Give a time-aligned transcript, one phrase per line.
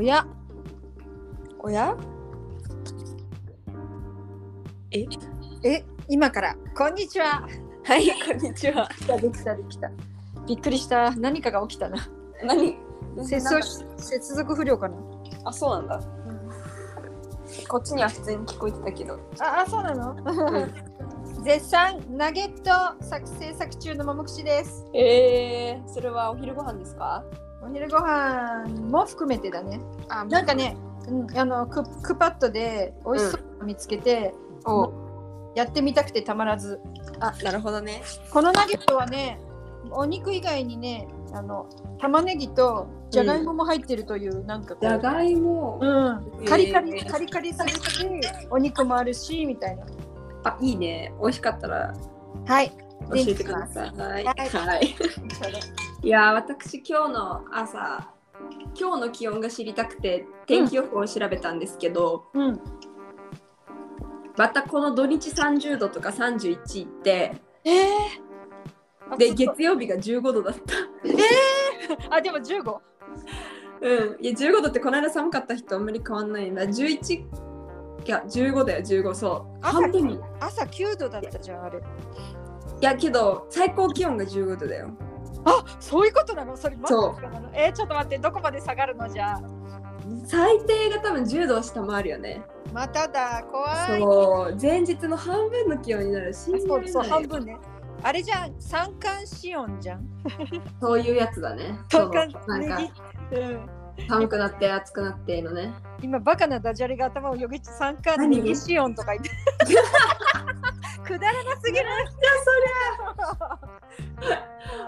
[0.00, 0.26] おや？
[1.58, 1.94] おや？
[4.90, 5.04] え？
[5.62, 6.56] え今から。
[6.74, 7.46] こんにちは。
[7.84, 8.88] はい、こんにちは。
[8.98, 9.90] 来たできたできた。
[10.48, 11.14] びっくりした。
[11.16, 11.98] 何かが起きたな。
[12.42, 12.78] 何？
[13.26, 13.62] 接続
[13.98, 14.96] 接続不良かな。
[15.44, 16.00] あ、そうなんだ。
[17.68, 19.18] こっちには普通に聞こえてたけど。
[19.38, 20.16] ああそうなの、
[21.44, 24.86] 絶賛ナゲット作制作中のももくしです。
[24.94, 27.22] えー、それはお昼ご飯ですか？
[27.62, 30.76] お昼ご飯も含めてだねあなんか、ね、
[31.08, 34.32] うん、あのククパッドで美味しそうなの見つけて、
[34.64, 34.92] お
[35.54, 36.80] やってみたくてたまらず
[37.20, 38.02] あ、なるほどね。
[38.30, 39.38] このナゲットはね
[39.90, 41.68] お肉以外にねあの
[42.00, 45.78] 玉ねぎとじゃがいもも入ってるという、なんかこうじゃがいも。
[45.82, 47.78] うん、カリカリ、えーカリカリされて
[48.50, 49.84] お肉もあるしみたいな
[50.44, 51.12] あ、いいね。
[51.20, 51.94] 美味しかったら
[52.46, 52.72] はい
[53.10, 53.90] 教えてください。
[53.90, 54.24] はい。
[54.24, 54.94] はいはい。
[56.02, 58.08] いやー、私今日の朝、
[58.78, 62.60] 今日の気温が知りたくて天気予報を調べたんですけど、うん。
[64.36, 67.34] またこの土日30度とか31って
[67.64, 72.16] えー、であ月曜日が15度だった。
[72.16, 72.78] あでも15
[73.82, 76.62] うん、いや15度ってこの間寒かった人あんまり変わんないんだ。
[76.62, 77.24] 11い
[78.06, 79.58] や15だよ15そう。
[79.60, 80.14] 朝半分に。
[80.14, 81.82] い朝9度だったじゃんあれ。
[82.80, 84.88] やけど最高気温が15度だよ。
[85.44, 86.56] あそういうことなの？
[86.56, 87.16] それそう。
[87.52, 89.40] えー、ちょっと待ってどこまで下がるのじゃあ？
[90.26, 92.42] 最低が多分10度を下回るよね。
[92.72, 94.00] まただ怖い。
[94.00, 94.56] そう。
[94.60, 96.32] 前日の半分の気温になる。
[96.34, 97.56] 信じそうそう半分ね。
[98.02, 100.08] あれじゃん三寒四温じゃん？
[100.80, 101.78] そういうやつだね。
[101.90, 102.48] 三寒そう。
[102.48, 102.92] なんかね
[103.32, 104.06] うん。
[104.08, 105.72] 寒くなって暑くなってのね。
[106.02, 109.30] 今バカなダジャレが頭をよぎち三寒何ネギシオンとか言って
[111.10, 111.84] くだらなすぎる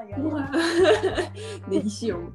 [0.07, 0.49] いやいやいや
[1.67, 2.33] ネギシオン。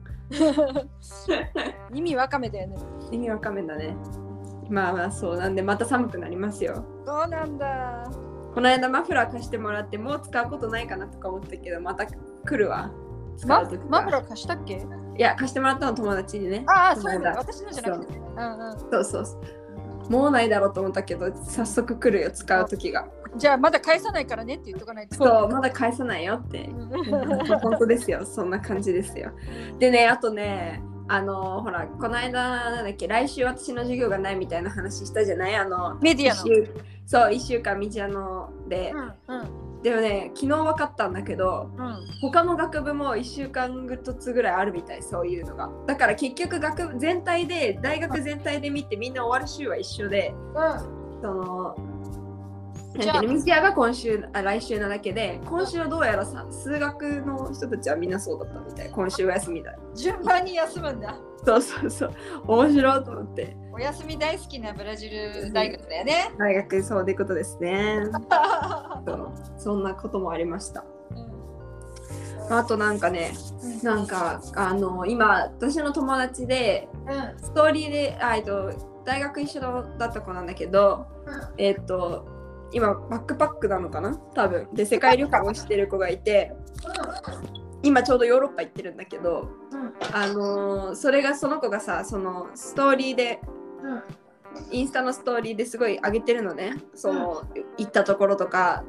[1.93, 2.77] 意味わかめだよね
[3.11, 3.95] 意味わかめだね。
[4.69, 6.83] まあまあそうなんでまた寒くなりますよ。
[7.05, 8.11] そうなんだ？
[8.53, 12.11] この間マフラー貸してもらってもう使うことないかなとか思ったけどまた来
[12.57, 12.91] るわ。
[13.37, 14.85] 使マフラー貸したっけ
[15.17, 16.65] いや貸してもらったの友達にね。
[16.67, 19.41] ああそうこの間だ私のじゃなくてねうんうんそうそうそう。
[20.09, 23.07] もうないだろうと思ったけど早速来るよ使う時が。
[23.35, 25.15] じゃあまだ返さないからねって言っとかないと。
[25.15, 26.65] そうまだ返さないよって。
[26.65, 28.25] う ん本当ですよ。
[28.25, 29.31] そんな感じですよ。
[29.79, 35.55] でねあとねあのほらこの間なんだっけ来週私の授業がないみたいな話したじゃない？
[35.55, 36.67] あのメディアの。
[37.05, 38.91] そう1週間道あので、
[39.27, 39.81] うんうん。
[39.83, 41.95] でもね昨日分かったんだけどうん。
[42.21, 45.69] 他の学部も1週間ずつぐらいあるみたいそういうのが。
[45.85, 50.33] だから結局学部全体で大学全体で見てみんな終わる週は一緒で
[51.21, 51.86] そのじゃあ
[52.95, 58.89] なんていうのミスヤが今週あ来週なだけで今週はどうやらさ数学の人たちはみんなそうだったみたい。
[58.89, 61.17] 今週は休みだ順番に休むんだ。
[61.45, 62.13] そうそうそう。
[62.47, 63.57] 面白いと思って。
[63.73, 66.31] お休み大好きなブラジル大学だよね。
[66.37, 68.03] 大学そういうことですね。
[69.05, 69.31] そう。
[69.57, 70.83] そんなこともありました。
[72.49, 73.33] あとなんかね
[73.83, 77.39] なんかあの今私の友達でうん。
[77.39, 78.71] ストーリーであえっと
[79.05, 81.05] 大学一緒だった子なんだけど
[81.57, 82.36] えっと
[82.71, 84.15] 今バックパックなのかな？
[84.33, 84.67] 多分。
[84.73, 86.53] で世界旅行をしてる子がいて
[87.83, 89.49] 今ちょうどヨーロッパ行ってるんだけど
[90.13, 93.39] あのーそれがその子がさそのストーリーで
[94.71, 96.77] インスタのストーリーですごい上げてるのね。
[96.95, 97.43] その、
[97.77, 98.83] 行ったところとか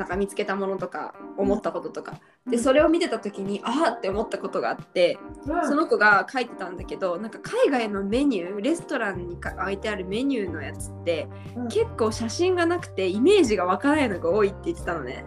[0.00, 2.14] なんか見つけたものとか思ったこととか、
[2.48, 11.68] でそれを見てた時にああって思ったことがあってその子が書いてたんだけどなんか海外のメニューレストランにか置いてあるメニューのやつって、うん。
[11.68, 15.26] 結構写真がなくてイメージがわからないのが多いって言ってたのね。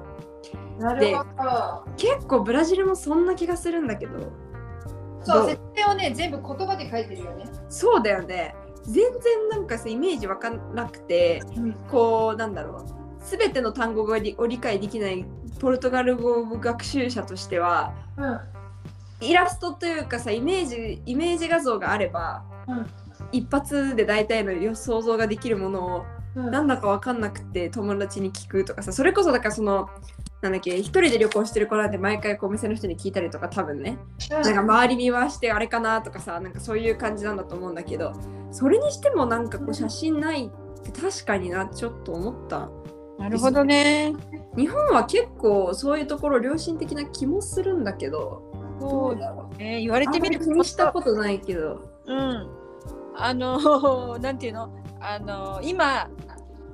[0.80, 4.32] なるほ結構ブラジルもそんな気がするんだけど。
[5.22, 5.50] そうどう？
[5.52, 7.46] 説明をね全部言葉で書いてるよね。
[7.70, 8.56] そうだよね。
[8.86, 11.42] 全然なんかさイメージわかんなくて
[11.90, 15.26] こうなんだろう全ての単語を理解できない
[15.60, 18.40] ポルトガル語学習者としてはうん。
[19.22, 22.88] イラストというかさイメージイメージ画像があれば、うん。
[23.32, 26.06] 一発で大体の予想像ができるものを
[26.36, 26.52] うん。
[26.52, 29.90] なんだかわかんなくて友達に聞くとかさそれこそだからその
[30.42, 33.98] なんだっけ一人で旅行してる子なんて毎回こうお店の人に聞いたりとか多分ね。
[34.30, 38.12] なんか周り見回してあれかなとかさなんかそういう感じなんだと思うんだけど
[38.52, 42.70] それにしてもなんかこう写真ないって確かになちょっと思った
[43.18, 44.14] なるほどね。
[44.56, 48.42] 日本は結構そういうところ良心的な気もするんだけど。
[48.80, 51.80] どそううだろうえー言われてみるあんまり気にしたことないけど。
[52.06, 52.48] うん。
[53.16, 54.70] あの なんていうの？
[55.00, 56.10] あの今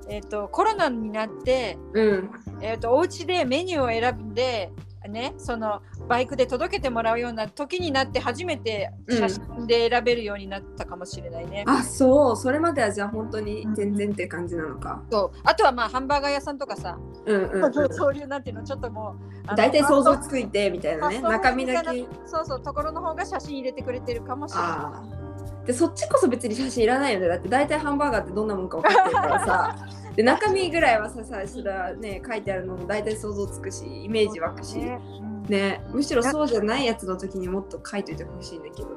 [0.07, 2.29] えっ、とコロナになってうん。
[2.61, 4.71] えっ、とお家でメニューを選んで
[5.07, 11.63] ねそのバイクで届けてもらうような時になって初めて写真で選べるようになったかもしれないね。
[11.67, 15.01] あそうそれまではじゃあ本当に全然って感じなのか。
[15.11, 19.15] そうあとはまあハンバーガー屋さんとかさ、うんうん、うん、そういうなんていうのちょっとも
[19.51, 22.05] う大体想像ついてみたいなね中身だけ。
[22.25, 25.18] そうそうところの方が写真入れてくれてるかもしれない。
[25.65, 27.27] でそっちこそ別に写真いらないよね。
[27.27, 29.75] だって大体ハンバーガーってどんなもんか分かってるからさ。
[30.15, 34.77] で中身ぐらいはささそれはね書いてあるのも大体想像つくしイメージ湧くし。
[34.77, 34.99] ね。
[35.47, 35.83] ね。
[35.87, 35.95] うん。
[35.97, 38.89] むしろそうじゃないやつの時にもっと書いといてほしいんだけど。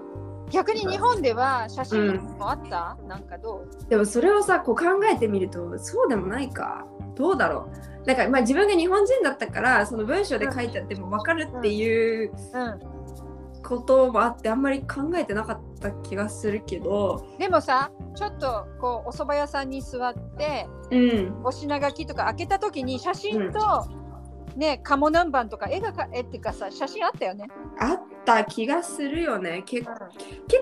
[0.51, 3.89] 逆に日本では写真もあった、なんかどう？
[3.89, 6.85] でもそれをさこう考えてみるとそうでもないか。
[7.15, 7.69] どうだろ
[8.05, 8.07] う？
[8.07, 12.81] なんかまあ自分が日本人だったからその文章で書いてあっても分かるっていううん、
[13.73, 17.27] こともあってあんまり考えてなかった気がするけど。
[17.39, 21.41] でもさちょっとこうお蕎麦屋さんに座ってうん。
[21.45, 23.87] お品書きとか開けた時に写真と、
[24.57, 27.49] ね鴨南蛮とか絵がか絵っていうかさ写真あったよね。
[27.81, 29.63] あった気がするよね。
[29.65, 29.89] け結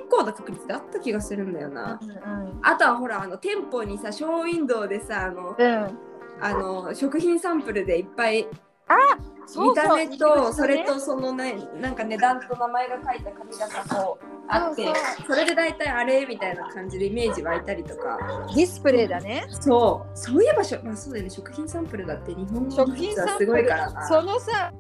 [0.09, 1.99] 構な確率であった気がするんだよな。
[2.01, 5.99] うんあとはほらあの店舗にさショーウィンドウでさあのうん、
[6.41, 14.95] あの食品サンプルでいっぱいそうそう見た目とそれとそのねなんか値段と名前が書いた紙がさこうあってそう
[15.29, 18.19] それで大体あれみたいな感じでイメージ湧いたりとか。
[18.55, 19.47] ディスプレイだね。
[19.61, 20.19] そう。
[20.19, 21.31] そういえばしょ、まあ、そうだよね。
[21.31, 24.09] 食品サンプルだって日本の食品サンプルはすごいからな。
[24.09, 24.73] そのさ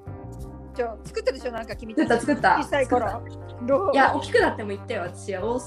[0.74, 2.20] ちょ作ったでしょなんか君たち。
[2.20, 2.56] 作った作った。
[2.58, 5.60] 小さいや大きくなっても行ったよ私は。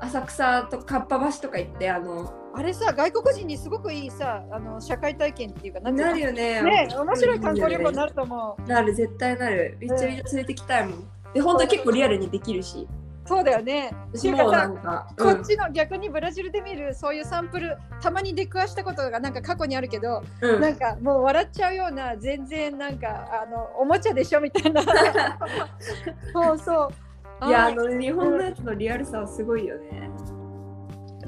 [0.00, 6.62] 浅草とかっぱ橋とか行ってあのあれさ外国人にすごくいいさあの社会体験っていうかなるよね。
[6.62, 8.68] ね面白い観光旅行になると思う。
[8.68, 11.08] なる絶対なるめっちゃめちゃ連れてきたいもん。
[11.34, 12.86] で本当に結構リアルにできるし。
[13.26, 13.90] そうだよね。
[14.12, 24.82] 私もうなていうかさんか、こっちの逆にブラジルで見るそういうサンプルたまに出くわしたことがなんか過去にあるけど、うん、なんかもう笑っちゃうような全然なんかあのおもちゃでしょみたいな。
[26.34, 26.92] そうそ
[27.42, 27.48] う。
[27.48, 27.74] いやあー。
[27.74, 30.10] の日本のやつのリアルさはすごいよね。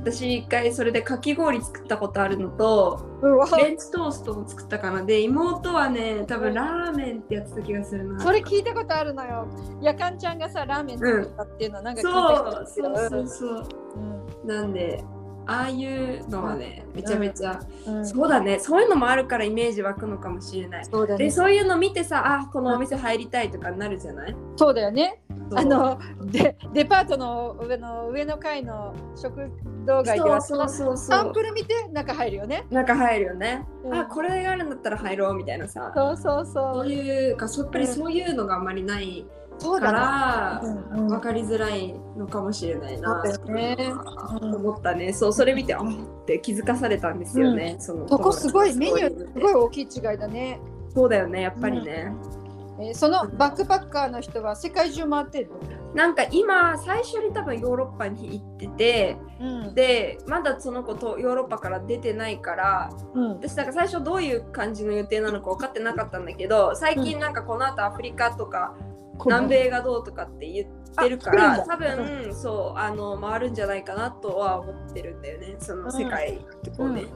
[0.06, 3.20] 私一回それでかき氷作ったことあるのと
[3.58, 5.02] レンチトーストも作ったかな。
[5.02, 8.20] で妹はね多分ラーメンってやってた気がするな。
[8.20, 9.48] それ聞いたことあるのよ。
[9.82, 13.66] やかんちゃんがさラーメン作ったっていうのはなんか聞いたことあるそうそうそうそう。
[14.44, 14.48] うん。
[14.48, 15.04] なんで
[15.48, 18.06] ああいうのはねめちゃめちゃ、うん。
[18.06, 18.60] そうだね。
[18.60, 20.84] そういうのもあるからイメージ湧くのかもしれない。
[20.84, 21.24] そうだね。
[21.24, 24.36] でそういうの見てさあこのお店入りたいとかになるじゃない？
[24.54, 25.20] そうだよね
[25.54, 29.50] あのでデパートの上の上の階の食
[29.86, 30.96] 堂街ではそうそうそうそう。
[30.96, 32.66] サンプル見て中入るよね。
[32.70, 33.94] 中入るよね、うん。
[33.94, 35.92] あこれがあるんだったら入ろうみたいなさ。
[35.94, 39.92] そうそうそそうういうかそやっぱりそういうのがあんまりないかそうだね。
[39.92, 40.62] ら
[41.08, 43.92] 分かりづらいのかもしれないなそうだよね
[44.42, 44.54] うん。
[44.56, 45.12] 思ったね。
[45.12, 45.84] そうそれ見てあっ
[46.26, 50.60] て気づかされたんですよね、そのそこすごいメニューすごい大きい違いだね、
[50.92, 52.12] そうだよねやっぱりね、
[52.78, 55.94] えーそのバックパッカーの人は世界中回ってるの？
[55.94, 59.74] なんか今最初に多分ヨーロッパに行っててうん。
[59.74, 63.30] でまだその子とヨーロッパから出てないからうん。
[63.36, 68.74] 私なんか最初どういう感じの予定なのか分かってなかったんだけど最近なんかこの後アフリカとか
[69.24, 77.06] 南米がどうとかって言ってるからあ多分そうあの回るんじゃないかなとは思ってるんだよねその世界ってこうね、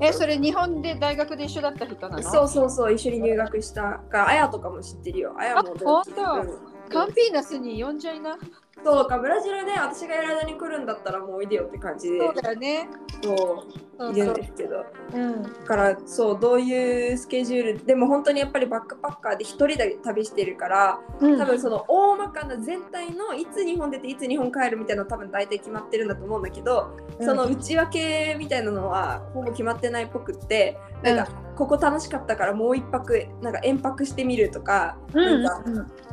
[0.00, 2.22] えそれ日本で大学で一緒だった人なの？
[2.22, 5.34] そうそうそう一緒に入学したかあやとかも知ってるよ。
[5.38, 6.90] あやもあほんとうん。
[6.90, 8.36] カンピーナスに呼んじゃいな
[8.84, 12.88] そうかブラジルで私がいる間に来るんだったらもうおいでよって感じでそうだよね。
[13.22, 13.66] そ
[13.98, 14.84] ういるんですけど。
[15.14, 21.38] うんだからそうどういうスケジュールでも本当にやっぱりバックパッカーで一人で旅してるからうん。
[21.38, 35.42] 多分その大まかな全体のいつ日本出ていつ日本帰るみたいなの多分大体決まってるんだと思うんだけど、その内訳みたいなのはほぼ決まってないっぽくってなんか、ここ楽しかったからもう一泊なんか延泊してみるとか、うん。
[35.42, 35.70] なんか、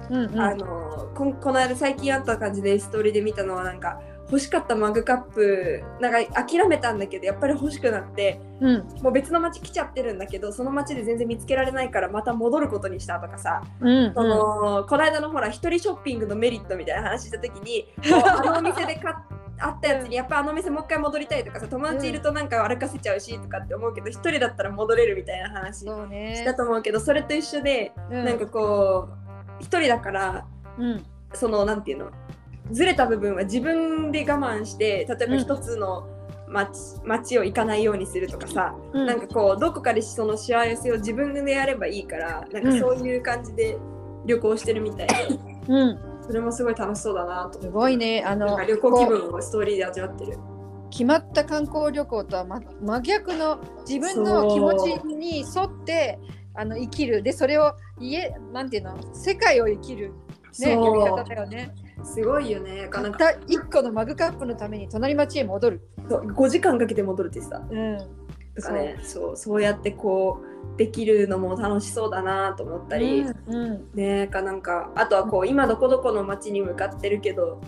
[0.09, 0.39] うんうん。
[0.39, 8.87] あのこんこの間最近あった感じでストーリーで見たのはなんか欲しかったマグカップなんか諦めたんだけどやっぱり欲しくなってうん。
[9.01, 19.15] もう別の町来ちゃってるんだけどその町で全然見つけられないからまた戻ることにしたとかさ、うんそのこの間のほら一人ショッピングのメリットみたいな話した時に あのお店で買っ
[19.59, 28.25] あったやつにやっぱあのお店もう一回戻りたいとかさ友達いるとなんか歩かせちゃうしとかって思うけど一人だったら戻れるみたいな話したと思うけどそれと一緒でうん。
[28.25, 30.45] なんかこう一人だから
[30.77, 31.05] うん。
[31.33, 32.11] そのなんていうの
[32.71, 36.07] ずれた部分は自分で我慢して例えば一つの
[36.47, 39.05] 街,、街を行かないようにするとかさ、うん。
[39.05, 43.77] なんかこうどこかでその幸せを自分でやればいいからなんかそういう感じで
[44.25, 45.13] 旅行してるみたいで、
[45.67, 45.99] うん。
[46.21, 47.69] それもすごい楽しそうだなとす思って。
[47.69, 48.23] ごいね。
[48.25, 50.37] あのなんか旅行気分をストーリーで味わってる。
[50.89, 56.17] 決まった観光旅行とは、ま、真逆の自分の気持ちに沿って
[56.53, 57.21] あの生きる。
[57.21, 58.97] でそれを家なんていうの？
[59.13, 60.13] 世界を生きる。
[60.59, 62.81] ねやり方だよねすごいよね。
[62.81, 65.81] なんかたった1個のマグカップのために隣町へ戻る。
[66.09, 67.61] そう5時間かけて戻るってさ。
[67.69, 67.97] うん。
[68.55, 69.37] とかね、そう。
[69.37, 70.41] そうやってこ
[70.75, 73.89] うできるのも楽しそうだなと思ったり、うんうん。
[73.95, 77.61] ねかなんかあとはこう今どこどこの町に向かってるけど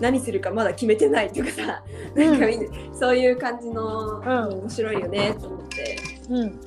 [0.00, 4.48] 何するかまだ決めてないとかさ、なんかみんなそういう感じの、ん。
[4.60, 5.96] 面白いよねと思って。
[6.30, 6.60] うん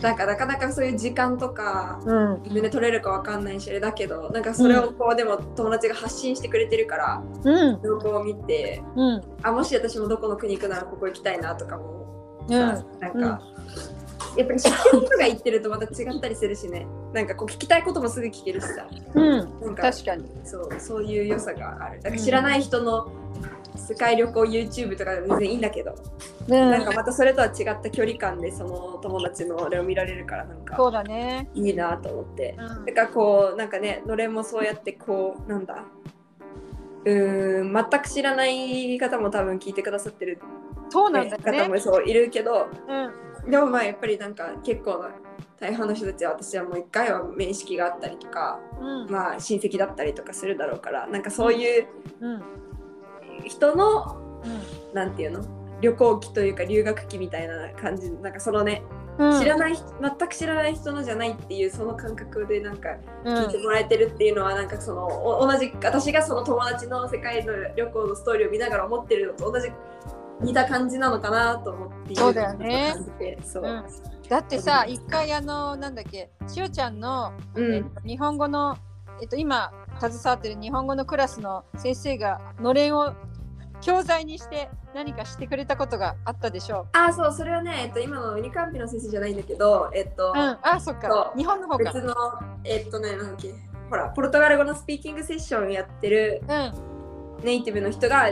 [0.00, 2.42] なんかなかなかそういう時間とかうん。
[2.42, 7.82] 自分で取れるかわかんないしあれだけどなんかそれをこう、でも友達が発信してくれてるからうん。
[7.82, 9.22] 動画を見てうん。
[9.42, 12.46] あもし私もどこの国行くならここ行きたいなとかも。
[12.48, 12.76] うん。
[12.76, 13.42] さ、なんか、
[14.36, 16.86] やっぱり知ってる人が言ってるとまた違ったりするしね。
[17.12, 18.86] なんかこう聞きたいこともすぐ聞けるしさ。
[19.14, 19.60] うん。
[19.60, 20.24] なんか確かに。
[20.44, 22.00] そうそういう良さがある。
[22.00, 23.10] だから知らない人の
[23.80, 25.94] 世界旅行 YouTube とか全然いいんだけど、
[26.48, 31.48] なんかまたそれとは違った距離感でその友達のあれを見られるからなんかそうだね。
[31.54, 32.56] いいなと思って。
[32.58, 32.84] うん。
[32.86, 35.84] だからこうなんかねのれんもそうやってこうなんだ。
[37.04, 40.38] うーん全く知らない方も多分聞いてくださってる、
[40.90, 42.68] そうなんだよ方ねもそういるけど。
[43.44, 43.50] うん。
[43.50, 45.10] でもまあやっぱりなんか結構な
[45.58, 49.10] 大半の人たちは私はもう一回は面識があったりとかうん。
[49.10, 51.86] まあ親戚だったりとかするだろうからなんかそういう
[52.20, 52.42] うん
[53.46, 54.94] 人のうん。
[54.94, 55.44] なんていうの？
[55.80, 58.10] 旅行記というか留学記みたいな感じ。
[58.10, 58.82] なんかそのね、
[59.18, 59.40] うん。
[59.40, 63.36] 知らない人全く知らない人のじゃないっていうその感覚でなんかうん。
[63.36, 69.70] 聞いてもらえてるっていうのはなんかそのお同じ私がその友達の世界の旅行のストーリーを見ながら思ってるのと同じ
[70.40, 72.94] 似た感じなのかなと思っているそうだよね。
[73.44, 73.84] そう、うん。
[74.28, 77.74] だってさ一回あのなんだっけしおちゃんの、うん。
[77.74, 78.76] えっと日本語の、
[79.20, 83.12] えっと、今携わってる日本語のクラスの先生がのれんを
[83.80, 90.32] 教材にして何かしてくれたことがあったでしょあそうそれはね、えっと、今のウニカンピの先生じゃないんだけどえっと、う。
[90.34, 91.92] うん、あそっか日本の方か。
[91.92, 92.14] 別の
[92.64, 93.54] えっとねなんだっけ
[93.88, 96.72] ほらポルトガル語のスピーキングセッションやってるうん。
[97.44, 98.30] ネイティブの人が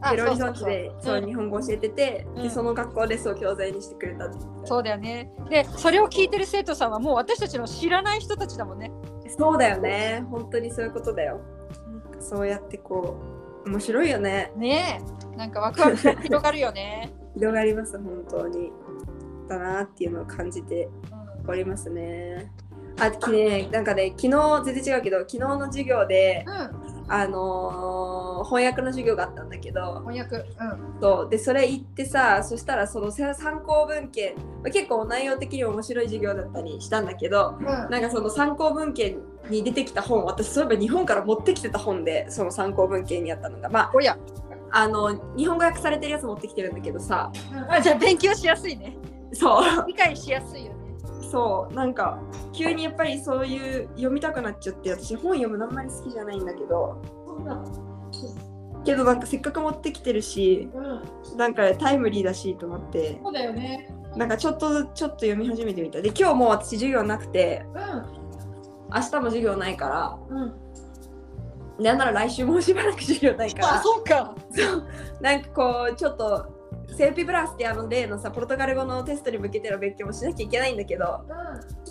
[0.00, 5.30] あベロリゾンチでそ日本語教えてて、うんでその学校でそう教材にしてくれたってそうだよね。
[5.50, 8.92] で、それを聞いてる生徒さんはもう私たちの知らない人たちだもんね。
[9.36, 11.40] そうだよね本当にそういうことだよ
[12.20, 15.00] そうやってこう面白いよねね
[15.34, 15.36] え。
[15.36, 17.12] なんかワクワクが広がるよね。
[17.34, 18.72] 広がります本当に
[19.48, 20.88] だなっていうのを感じて
[21.46, 22.50] おりますね
[23.00, 26.88] あきねなんかね昨日全然違うけど昨日の授業でうん。
[27.10, 30.36] あのー翻訳の授業があったんだけど翻訳。
[30.36, 30.44] うん。
[31.00, 33.34] そうでそれ行ってさそしたらその参
[33.64, 37.66] 考文献まあ結構内容的に面白い授業だったりしたんだけどうん。
[37.66, 44.16] なんかその参考文献に出てきた本私そういえば日本から持ってきてた本でその参考文献にあったのがまあおや。
[44.70, 47.32] あの日本語訳されてるやつ持ってきてるんだけどさ
[47.70, 48.96] あじゃあ勉強しやすいね。
[49.32, 50.78] そう理解しやすいよね。
[51.30, 52.18] そうなんか
[52.52, 57.02] 急にやっぱりそういう読みたくなっちゃって私本読むのあんまり好きじゃないんだけど
[58.84, 61.36] けどなんかせっかく持ってきてるしうん。
[61.38, 63.88] なんかタイムリーだしと思ってそうだよね。
[64.16, 67.64] なんかちょっとちょっと読み始めてみたで今日もう私授業なくて
[68.94, 70.42] 明日も授業ないからうん。
[70.42, 70.46] う
[71.80, 71.84] ん。
[71.84, 74.34] なんなら来週もしばらく授業ないかあ、らそうか。
[75.20, 76.54] なんかこうちょっと
[76.96, 81.20] セルピブラスってあの例のさポルトガル語のテストに向けての勉強もしなきゃいけないんだけど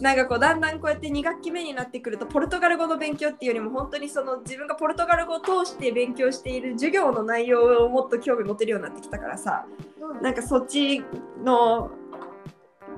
[0.02, 9.66] なんかこうだんだんこうやって2学期目になってくるとポルトガル語の勉強っていうよりも本当にその自分がポルトガル語を通して勉強している授業の内容をもっと興味持てるようになってきたからさ
[10.02, 10.22] うん。
[10.22, 11.04] なんかそっち
[11.46, 11.92] の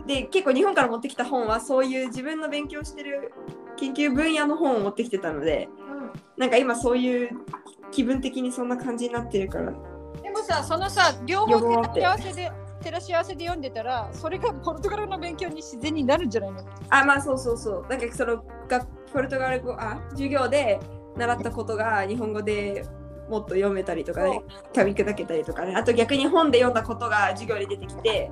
[0.08, 3.32] で結構日本から持ってきた本はそういう自分の勉強してる
[3.80, 5.70] 研究分野の本を持ってきてたので
[6.38, 7.30] なんか今そういう
[7.92, 9.72] 気分的にそんな感じになってるから
[10.22, 12.52] でもさ、そのさ、両方照らし合わせで。
[12.82, 16.64] 照らし合わせで読んでたらそれがポルトガル語の勉強に自然になるんじゃないの？
[16.90, 20.80] あまあそうそうそうなんかそのがポルトガル語あ授業で
[21.18, 22.86] 習ったことが日本語で
[23.30, 24.42] もっと読めたりとかね
[24.74, 28.32] 噛み砕けたりとかねあと逆に本で読んだことが授業に出てきて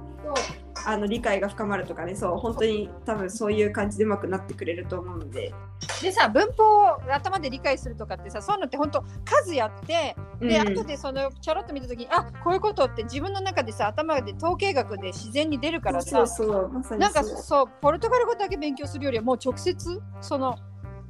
[0.85, 5.53] あの理解が深まるとかねそう本当に多分そういう感じでうまくなってくれると思うので。
[6.01, 10.73] でさ文法を頭で理解するとかってさそういうのって本当数やってで、うん。
[10.73, 20.57] 後でそのちょろっと見た時にあこういうことって自分の中でさ頭で統計学で自然に出るからさそうそうまなんかそうポルトガル語だけ勉強するよりはもう直接その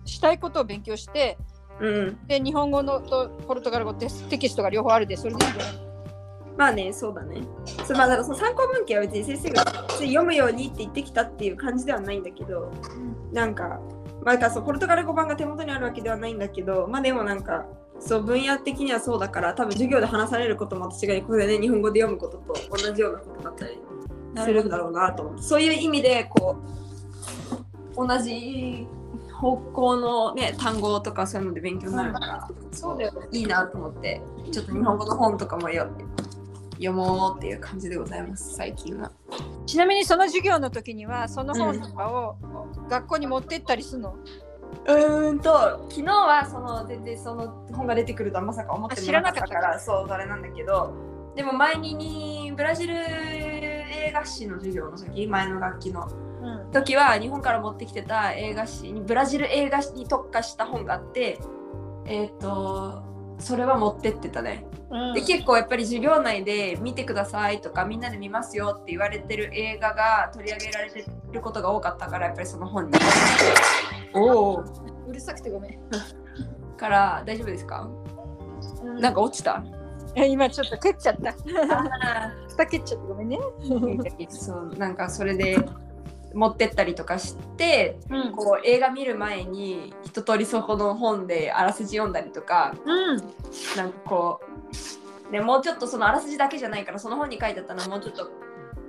[0.06, 1.38] したいことを勉強して
[1.80, 2.18] うん。
[2.28, 5.46] で日本語のとポルトガル語ってテキストが両方あるでそれで。
[5.46, 5.88] いいんじゃない
[6.58, 7.42] まあねそうだね。
[7.86, 9.64] そうまあだからその参考文献は別に先生が
[10.00, 12.72] 読むようにって言ってきたっていう感じではないんだけど
[13.32, 13.80] なんか
[14.24, 17.68] まあだからそうポルトガル語版が手元にあるわけではないんだけどまあでもなんか
[18.00, 23.80] そう分野的にはそうだから多分授業で話されることも私がここでね日本語で読むことと同じようなことだったり
[24.44, 25.44] するんだろうなと思って。
[25.44, 26.58] そういう意味でこ
[27.96, 28.88] う同じ
[29.38, 35.88] 方向のね単語とかそういうので勉強になるから、そうだよいいなと思ってちょっと日本語の本とかもよ
[36.74, 39.12] 読もうっていう感じでございます最近は。
[39.66, 42.36] ちなみにその授業の時にはその本とかを
[42.90, 44.16] 学校に持ってったりするの、
[44.88, 49.80] うーんと昨日はその全然その本が出てくるとはまさか思ってもなかったあ知らなから。
[49.80, 50.94] そうあれなんだけど
[51.36, 52.96] でも前ににブラジル
[54.08, 56.08] 映画史の授業の時前の楽器の。
[56.42, 56.72] うん。
[56.72, 61.40] 時は日本から持ってきてた映画史にブラジル映画史に特化した本があって
[62.06, 63.04] えっ、と
[63.40, 64.66] それは持ってってたね。
[64.90, 65.14] うん。
[65.14, 72.94] で結構やっぱり授業内で見てくださいとかみんなで見ますよって言われてる映画が取り上げられてることが多かったからやっぱりその本に。
[74.14, 74.64] おお
[75.08, 75.80] うるさくてごめん、
[76.78, 77.88] から大丈夫ですか？
[78.84, 79.00] うん。
[79.02, 79.64] なんか落ちた？
[80.16, 81.34] え今ちょっと蹴っちゃった
[82.58, 83.40] あ蓋蹴っちゃってごめんね。
[83.62, 85.58] ー そうなんかそれで
[86.34, 88.32] 持ってったりとかしてうん。
[88.34, 93.18] こう映画見る前に一通りそこの本であらすじ読んだりとかうん。
[93.76, 94.42] なんかこ
[95.30, 98.30] うでもうちょっとそのあらすじだけじゃないからその本に書いてあったのはもうちょっと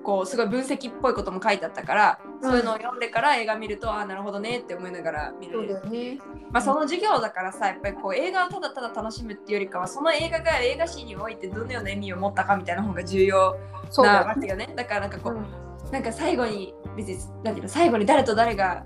[0.08, 6.18] こうすごい分析っぽいことも書いてあったから、そういうのを読んでから映画見るとああなるほどねって思いながら見そうるね。
[6.50, 13.58] まあ、その授業だからさやっぱりこう映画をただただ楽しむっていうよりかはその映画が映画史においてどのような意味を持ったかみたいな方が重要
[13.98, 14.72] なわけよね。
[14.74, 15.92] だからなんかこう、うん。
[15.92, 18.84] なんか最後に別になんていうの最後に誰と誰が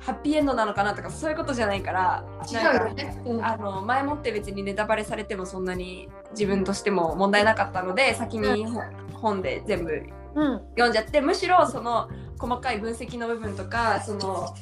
[0.00, 3.44] ハッピーエンドなのかなとかそういうことじゃないからなんかうん。
[3.44, 8.66] あの前もって別にネタバレされてもそんなに自分としても問題なかったので先に
[9.12, 10.25] 本で全部うん
[10.70, 14.54] 読んじゃってむしろその細かい分析の部分とかその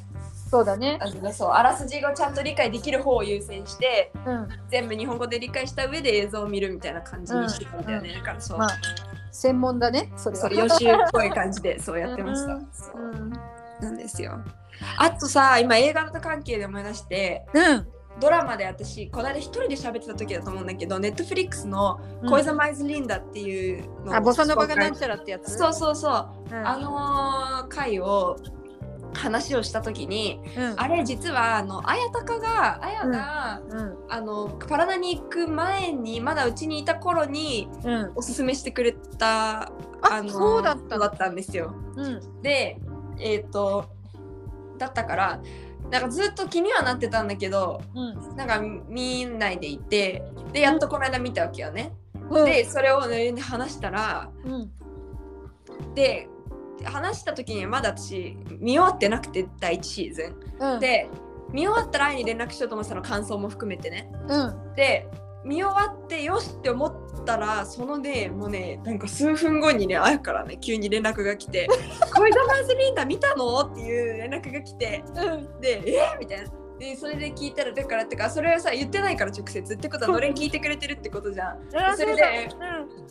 [0.51, 0.99] そうだね。
[1.01, 4.49] あのそうあらすじをちゃんと理解できる方を優先してうん。
[4.71, 8.79] 全部日本語で理解した上で映像を見るみたいな感じにしてたんだよね、だからそう、まあ
[9.33, 10.43] 専門だねそれは。
[10.43, 12.69] それ予習っぽい感じでそうやってました、うん。
[12.73, 13.03] そう。
[13.03, 13.33] うん
[13.81, 14.39] なんですよ。
[14.97, 17.87] あとさ今映画の関係で思い出してうん
[18.21, 22.31] ドラマで私この間一人で喋ってた時だと思うんだけどネットフリックスの「うん。
[22.31, 25.57] コイザマイズ・リンダ」っていうのをあボサノバがなん紹ちゃらってやつ？
[25.57, 26.67] 介そうそうそう、うん。
[26.69, 28.37] あの回を
[29.15, 30.75] 話をした時にうん。
[30.77, 33.97] あれ実はあの綾鷹が綾が、うん。
[34.09, 38.13] あのパラダに行く前にまだうちにいた頃にうん。
[38.15, 39.73] おすすめしてくれた
[40.03, 40.97] あそうだった。
[40.97, 41.75] 子だったんですよ。
[41.97, 42.43] うん。
[42.43, 42.79] で
[43.19, 43.87] えっ、と
[44.79, 45.41] だったから
[45.91, 51.93] なんかずっと気にはなってたんだけどうんなんか見ないでいてでやっとこの間見たわけよね。
[52.31, 54.71] うんでそれを、ね、話したらうん
[55.95, 56.29] で
[56.85, 60.75] 話した時にはまだ私見終わってなくて第1シーズン。
[60.75, 61.09] うんで
[61.53, 64.11] 見終わったら愛に連絡しようと思ってたの感想も含めてね。
[64.29, 65.09] うんで
[65.45, 71.69] 見終わってよしって思ったらそのねもうねなんか数分後にねあやからね急に連絡が来て
[72.15, 75.61] 「恋ザマーズリンダ見たの?」っていう連絡が来てうん。
[75.61, 76.17] で「え？
[76.19, 76.51] みたいな。
[76.79, 81.61] でそれで聞いたらだからってかそれはさ言ってないから直接ってことはのれん聞いてくれてるってことじゃん。
[81.77, 82.49] あそれで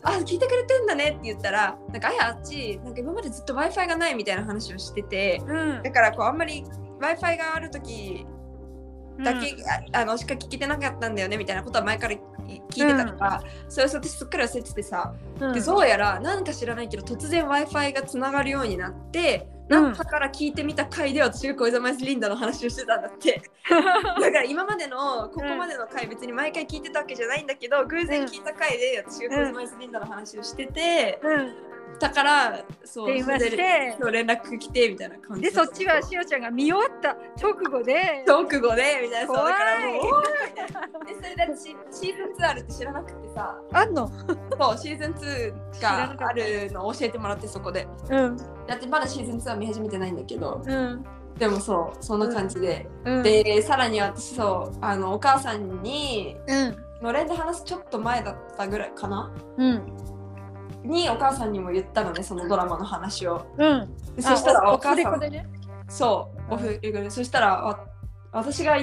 [0.02, 5.56] あ聞いてくれてんだねって言ったらなんかあやあっちなんか今までずっと w i f i がないみたいな話をしててうん。
[5.56, 6.62] うんだからこうあんまり
[7.00, 8.26] w i f i がある時
[9.22, 9.56] だけ、
[9.92, 12.16] ああのしか聞けてなかったんだよねみたいなことは前から
[12.70, 13.24] 聞いてたか。
[13.24, 15.52] ら、それを私すっかり忘れててさ、うん。
[15.52, 19.82] でどうやら何か知らないけど突然 w i f i がつながるようになって、うん。
[19.82, 23.42] なんかから聞いてみた回で私が小泉マイスリンダの話をしてたんだって。
[23.68, 33.56] だから今までのここまでの回別に毎回聞いてたわけじゃないんだけど偶然聞いた回で私が小泉マイスリンダの話をしてて、うんだからそう電話して。
[33.56, 35.42] 連絡来てみたいな感じ。
[35.42, 37.16] でそっちはしおちゃんが見終わった。
[37.40, 38.24] 直後で。
[38.26, 39.26] 直後でみたいな。
[39.26, 40.00] そうだからも
[41.02, 43.58] うでそれだってシシーズン2あるって知らなくてさ。
[43.72, 44.08] あんの？
[44.08, 46.24] そうシーズン2知らなかった。
[46.24, 47.86] があるのを教えてもらってそこで。
[48.10, 48.36] うん。
[48.66, 50.62] だってまだシーズン2は見始めてないんだけど。
[50.64, 51.04] うん。
[51.38, 53.22] でもそうそんな感じで、うん。
[53.22, 56.76] でさらに私そうあのお母さんにうん。
[57.02, 59.32] のれんで話すちょっと前だったぐらいかな。
[59.58, 59.82] うん
[60.84, 63.46] にお母さんにも言ったのねそのドラマの話を。
[63.58, 63.94] うん。
[64.16, 65.20] でそしたらあお母さん。
[65.20, 65.46] でね。
[65.88, 67.86] そう、オフレコで、そしたらわ
[68.32, 68.76] 私が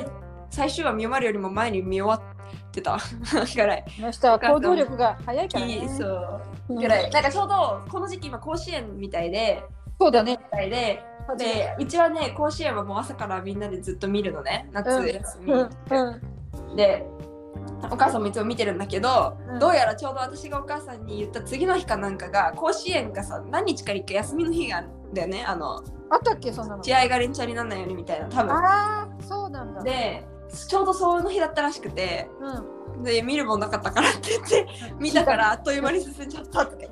[0.50, 2.98] 最終話見終わるよりも前に見終わってた。
[3.56, 3.84] ぐらい。
[3.98, 5.90] この人は行動力が早いからね。
[5.90, 6.42] そう。
[6.70, 6.76] うん。
[6.78, 7.10] ぐらい。
[7.10, 9.64] なんかちょうどこの時期今甲子園みたいで、
[10.00, 10.40] そうだね。
[10.42, 11.04] みたいで、
[11.38, 15.08] でうちはね甲子園はもう朝からみんなでずっと見るのね、夏うん。
[15.08, 15.54] 休み。
[15.54, 15.70] うん。
[15.90, 16.76] うん。
[16.76, 17.06] で、
[17.92, 19.60] お母さんもいつも見てるんだけど、うん。
[19.60, 25.44] どうやらちょうど私がお母さんに言った次の日かなんかが甲子園がさ何日かに1回休みの日があるんだよね。
[25.46, 26.84] あのあったっけそんなの。
[26.84, 28.54] 試合が連チャンにならないようにみたいな多分。
[28.54, 29.84] ああそうなんだ。
[29.84, 30.24] で
[30.68, 33.04] ちょうどその日だったらしくてうん。
[33.04, 34.68] で見るもんなかったからって言って
[35.00, 36.90] 見たからあっという間に進んじゃったって。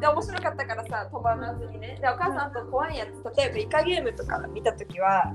[0.00, 1.98] で面白かったからさ飛ばなずにね。
[2.00, 5.32] でお母さんと怖いやつ例えばイカゲームとか見た時は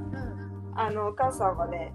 [0.76, 1.94] あのお母さんはね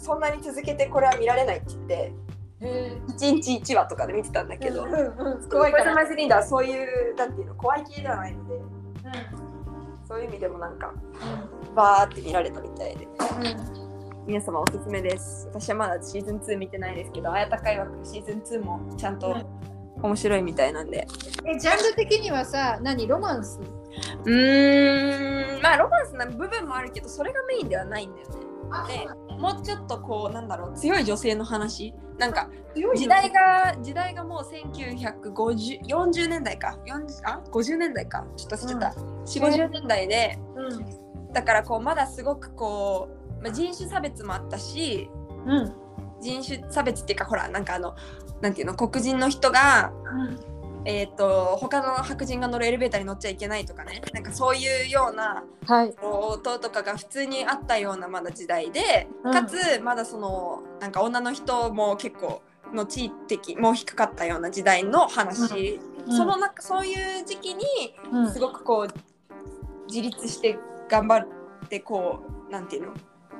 [0.00, 2.12] そんなに続けてこれは見られないって言って
[2.60, 5.48] 1日1話とかで見てたんだけど、うんうんうん。
[5.48, 5.94] 怖いから。
[5.94, 8.54] マイズリーダーはそういうなんていうの怖い系ではないので
[10.08, 10.92] そういう意味でもなんか
[11.76, 13.06] バーって見られたみたいで。
[14.26, 15.48] 皆様おすすめです。
[15.48, 19.34] 私はまだシーズン2見てないですけどあやたかいわくシーズン2もちゃんと
[20.02, 21.06] 面白いみたいなんで。
[21.46, 23.06] えジャンル的にはさ何？
[23.08, 23.58] ロマンス？
[24.24, 25.62] うーん。
[25.62, 28.34] まあロマンスな部分もあるけどそれがメインではないんだよね
[28.86, 31.94] でもうちょっとこうなんだろう強い女性の話。
[32.18, 32.50] なんか
[32.94, 36.78] 時代が時代がもう1940年代か。
[36.86, 38.24] 40あ50年代か。
[38.36, 41.32] ちょっと忘れた、4 5 0年代でうん。
[41.32, 43.08] だからこうまだすごくこ
[43.40, 45.08] う、まあ、人種差別もあったし
[45.46, 45.72] うん。
[46.20, 47.96] 人種差別っていうかほらなんかあの
[48.40, 49.92] なんていうの黒人の人が
[50.84, 54.00] えっ、と他の白人が乗るエレベーターに乗っちゃいけないとかね。
[54.12, 55.94] なんかそういうようなはい。
[56.02, 59.32] 音とかが普通にあったようなまだ時代で、うん。
[59.32, 66.16] かつまだそのなんか女の人も結構の地位的も低かったような時代の話、うん。
[66.16, 67.64] その中そういう時期に
[68.12, 68.32] うん。
[68.32, 68.94] すごくこう
[69.88, 71.28] 自立して頑張っ
[71.68, 72.94] てこうなんていうの？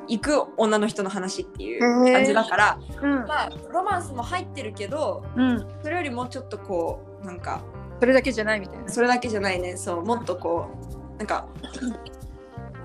[0.08, 1.80] 行く女の人の話っていう
[2.12, 3.26] 感じだから、うん。
[3.26, 5.66] まあロマンスも入ってるけどうん。
[5.82, 7.62] それよりもうちょっとこうなんか
[8.00, 8.88] それだけじゃないみたいな。
[8.88, 9.76] それだけじゃないね。
[9.76, 10.68] そうもっとこ
[11.14, 11.46] うなんか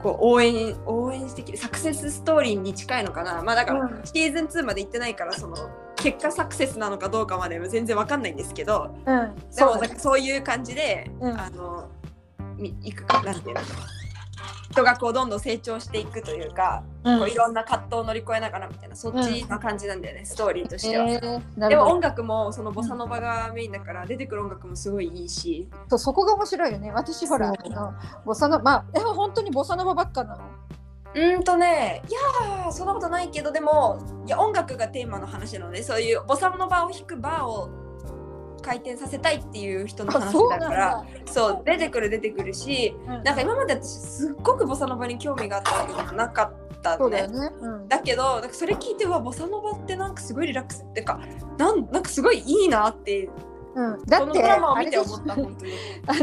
[0.04, 3.41] こう応援応援的サクセスストーリーに近いのかな。
[3.41, 4.02] まあだから、うん。
[4.04, 5.56] シーズン2まで行ってないからその
[5.95, 9.36] 結果サクセスなのかどうかまでは全然わかんないんですけどうん。
[9.56, 11.39] でもなんかそういう感じで、うん。
[11.39, 11.89] あの
[12.58, 13.62] みいくかなんていうの
[14.72, 17.20] 人がこうどんどん成長していくというか、うん。
[17.20, 21.06] こういろんな葛藤を乗り越えながらみたいなそっちの感じなんだよね、ストーリーとしては。
[21.06, 25.68] えーでも音楽もそのボサノバがメインだから出てくる音楽もすごいいいし。
[25.90, 26.92] そうそこが面白いよね。
[26.92, 27.94] 私ほらあの
[28.26, 30.44] ボサノまあえ本当にボサノバばっかなの？
[31.16, 37.70] うーんとねいやーそんなことないけどでもいや音楽がテーマの話なのでそういうボサノバを弾くバーを
[38.65, 43.23] 回転させたいっていう人の話だからそう出てくる出てくるしうん。
[43.23, 47.56] なんか今まで私すっごくボサノバに興味があったわけでもなかったのねそうだよね。
[47.62, 47.88] うん。
[47.88, 50.84] だけどなんかそれ聞いてうわボサノバってなんかすごいリラックス。
[50.84, 51.19] っていうか
[51.58, 53.30] なんなんかすごいいいなって
[53.76, 54.06] うん。
[54.06, 54.58] だって あ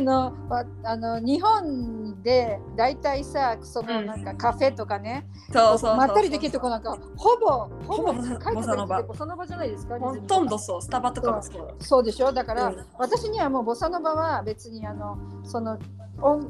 [0.00, 4.06] のわあの日本で大体さそのうん。
[4.06, 5.96] なんかカフェとかね、そうそうそうそう。
[5.96, 9.98] まったりできるとこなんかほぼほぼボサノバボサノバじゃないですか？
[9.98, 10.82] ほとんどそう。
[10.82, 11.74] スタバとかもそう。
[11.78, 12.32] そうでしょ？
[12.32, 12.86] だから、うん。
[12.98, 15.80] 私にはもうボサノバは別にあのその音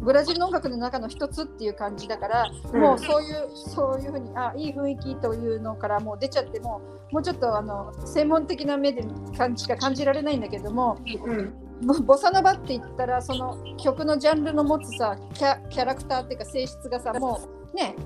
[0.00, 2.80] ブラジルの音楽の中の一つっていう感じだから、うん。
[2.80, 6.80] もうそういうそういうふうにあいい雰囲気というのからもう出ちゃっても
[7.10, 9.04] もうちょっとあの専門的な目で
[9.36, 11.54] 感じしか感じられないんだけどもうん。
[11.86, 17.40] ボボサノバって言ったらその曲のジャンルの持つさキャキャラクターっていうか性質がさも
[17.72, 17.96] うね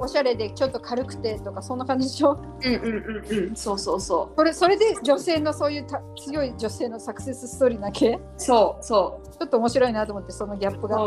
[0.00, 2.32] おしゃれでちょっと軽くてとかそんな感じでしょ？
[2.32, 3.56] うんうんうんうん。
[3.56, 4.36] そうそうそう。
[4.36, 8.18] それそれで女性のそういうた強い女性のサクセスストーリーだけ？
[8.36, 9.28] そうそう。
[9.28, 10.98] ちょっと面白いなと思ってそのギャップが。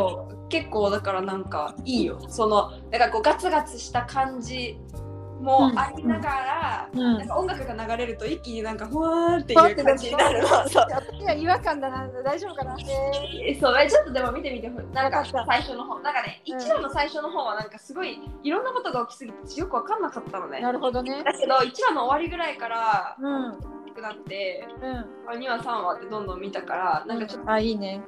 [0.49, 2.19] 結構だからなんかいいよ。
[2.27, 4.77] そのなんかこうガツガツした感じ
[5.41, 7.17] もありながら、うん。
[7.17, 10.47] なんか音楽が流れると一気になんかふわーっていう感じになるの。
[10.69, 10.85] そう。
[11.19, 12.75] いや違和感だな大丈夫かな。
[12.79, 13.81] ええそう。
[13.81, 15.99] えちょっとでも見てみてなんか最初の方。
[15.99, 16.57] なんかねうん。
[16.57, 20.61] 一話の最初の方はなんかすごいいろんなことが起きすぎてよくわかんなかったのー、ね。
[20.61, 21.23] なるほどね。
[21.23, 23.51] だけど1話の終わりぐらいからうん。
[23.51, 25.39] 大きくなってうん。
[25.39, 28.01] 2話3話ってどんどん見たからなんかちょっとあいいね。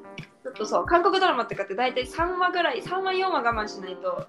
[0.43, 4.27] ちょっとそう韓国ドラマってかって大体3話ぐらい3話4話我慢しないと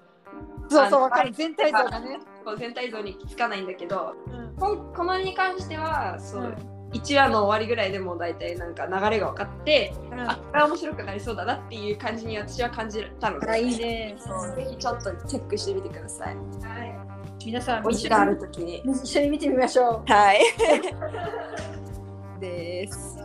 [0.69, 2.19] そうそうわかる全体像がね。
[2.43, 4.55] こう全体像につかないんだけどうん。
[4.55, 14.15] こんこのに関してはそう、うん1話の終わりぐらいでもう大体なんか流れが分かって、うんあこれは面白くなりそうだなっていう感じに私は感じたのであいいね。
[14.17, 17.45] そうぜひちょっとチェックしてみてくださいはい。
[17.45, 20.11] 皆さんお時間ある時に一緒に見てみましょう。
[20.11, 20.39] はい
[22.39, 23.17] です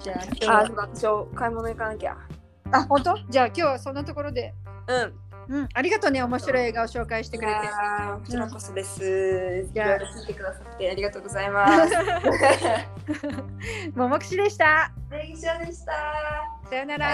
[0.00, 2.16] じゃあ今日はあ買い物行かなきゃ
[2.72, 3.16] あ本当？
[3.30, 4.52] じゃあ今日はそんなところで。
[4.88, 5.68] うんうん。
[5.72, 7.58] ありがとうね面白い映画を紹介してくれて。
[7.58, 7.64] こ
[8.28, 9.02] ちらこそです。
[9.02, 11.94] いろいろ聞いてくださってありがとうございます。
[13.94, 14.92] ももくしでした。
[15.10, 15.92] レイシャでした。
[16.68, 16.98] さよな。
[16.98, 17.08] ら。